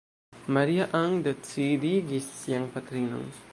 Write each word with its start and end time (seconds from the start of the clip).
Maria-Ann 0.55 1.19
decidigis 1.27 2.33
sian 2.41 2.69
patrinon. 2.79 3.33